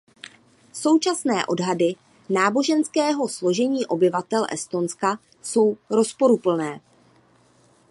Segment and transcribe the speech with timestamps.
[0.73, 1.95] Současné odhady
[2.29, 6.81] náboženského složení obyvatel Estonska jsou rozporuplné.